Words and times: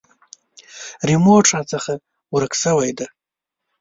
ریموټ 1.07 1.43
راڅخه 1.53 1.95
ورک 2.33 2.53
شوی 2.61 2.91
دی. 2.97 3.07